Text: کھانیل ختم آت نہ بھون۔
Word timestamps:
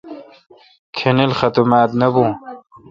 کھانیل 0.95 1.31
ختم 1.39 1.69
آت 1.81 1.91
نہ 1.99 2.07
بھون۔ 2.13 2.31